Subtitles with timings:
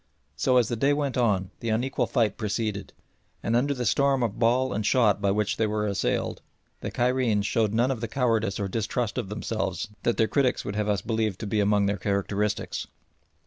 [0.35, 2.91] So as the day went on the unequal fight proceeded,
[3.43, 6.41] and under the storm of ball and shot by which they were assailed
[6.79, 10.75] the Cairenes showed none of the cowardice or distrust of themselves that their critics would
[10.75, 12.87] have us believe to be among their characteristics.